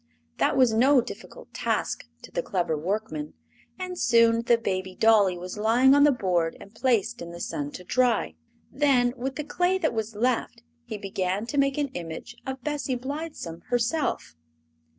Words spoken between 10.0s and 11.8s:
left, he began to make